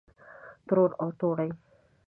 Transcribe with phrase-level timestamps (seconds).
[0.67, 1.49] ترور او توړۍ